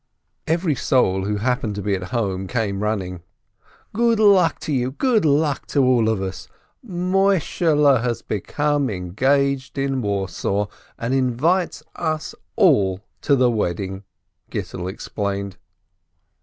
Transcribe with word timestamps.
Every 0.47 0.73
soul 0.73 1.25
who 1.25 1.35
happened 1.35 1.75
to 1.75 1.83
be 1.83 1.93
at 1.93 2.05
home 2.05 2.47
came 2.47 2.81
running. 2.81 3.21
"Good 3.93 4.19
luck 4.19 4.57
to 4.61 4.73
you! 4.73 4.89
Good 4.93 5.25
luck 5.25 5.67
to 5.67 6.09
us 6.23 6.47
all! 6.49 6.55
Moi 6.91 7.35
shehle 7.37 8.01
has 8.01 8.23
become 8.23 8.89
engaged 8.89 9.77
in 9.77 10.01
Warsaw, 10.01 10.65
and 10.97 11.13
invites 11.13 11.83
us 11.97 12.33
all 12.55 13.01
to 13.21 13.35
the 13.35 13.51
wedding," 13.51 14.03
Gittel 14.49 14.89
explained. 14.89 15.57